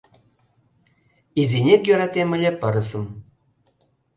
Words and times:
Изинек 1.39 1.81
йӧратем 1.87 2.29
ыле 2.37 2.51
пырысым 2.61 3.05